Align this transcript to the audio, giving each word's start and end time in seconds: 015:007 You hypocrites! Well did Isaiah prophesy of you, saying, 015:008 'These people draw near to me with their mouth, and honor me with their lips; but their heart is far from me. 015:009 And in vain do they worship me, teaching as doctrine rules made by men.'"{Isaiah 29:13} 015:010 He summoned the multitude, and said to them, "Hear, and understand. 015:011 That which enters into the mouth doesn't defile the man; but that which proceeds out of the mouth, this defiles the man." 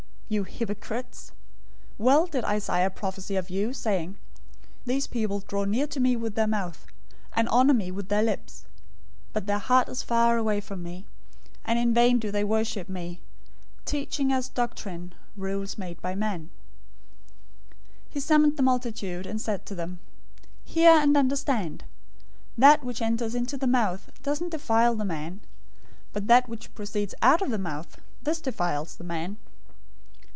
015:007 0.31 0.35
You 0.37 0.43
hypocrites! 0.45 1.31
Well 1.97 2.25
did 2.25 2.45
Isaiah 2.45 2.89
prophesy 2.89 3.35
of 3.35 3.49
you, 3.49 3.73
saying, 3.73 4.13
015:008 4.13 4.17
'These 4.85 5.07
people 5.07 5.39
draw 5.41 5.65
near 5.65 5.87
to 5.87 5.99
me 5.99 6.15
with 6.15 6.35
their 6.35 6.47
mouth, 6.47 6.85
and 7.33 7.49
honor 7.49 7.73
me 7.73 7.91
with 7.91 8.07
their 8.07 8.23
lips; 8.23 8.63
but 9.33 9.45
their 9.45 9.59
heart 9.59 9.89
is 9.89 10.01
far 10.03 10.37
from 10.61 10.83
me. 10.83 11.05
015:009 11.65 11.65
And 11.65 11.79
in 11.79 11.93
vain 11.93 12.17
do 12.19 12.31
they 12.31 12.45
worship 12.45 12.87
me, 12.87 13.19
teaching 13.83 14.31
as 14.31 14.47
doctrine 14.47 15.11
rules 15.35 15.77
made 15.77 16.01
by 16.01 16.15
men.'"{Isaiah 16.15 17.99
29:13} 18.07 18.07
015:010 18.07 18.13
He 18.13 18.19
summoned 18.21 18.55
the 18.55 18.63
multitude, 18.63 19.27
and 19.27 19.41
said 19.41 19.65
to 19.65 19.75
them, 19.75 19.99
"Hear, 20.63 20.91
and 20.91 21.17
understand. 21.17 21.83
015:011 22.55 22.59
That 22.59 22.83
which 22.85 23.01
enters 23.01 23.35
into 23.35 23.57
the 23.57 23.67
mouth 23.67 24.09
doesn't 24.23 24.51
defile 24.51 24.95
the 24.95 25.03
man; 25.03 25.41
but 26.13 26.27
that 26.27 26.47
which 26.47 26.73
proceeds 26.73 27.13
out 27.21 27.41
of 27.41 27.49
the 27.49 27.57
mouth, 27.59 27.99
this 28.23 28.39
defiles 28.39 28.95
the 28.95 29.03
man." 29.03 29.35